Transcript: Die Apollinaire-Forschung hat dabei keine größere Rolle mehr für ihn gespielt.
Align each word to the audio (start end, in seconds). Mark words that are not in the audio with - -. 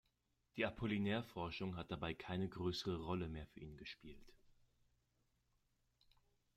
Die 0.55 0.65
Apollinaire-Forschung 0.65 1.75
hat 1.75 1.91
dabei 1.91 2.15
keine 2.15 2.49
größere 2.49 3.03
Rolle 3.03 3.27
mehr 3.29 3.45
für 3.45 3.59
ihn 3.59 3.77
gespielt. 3.77 4.33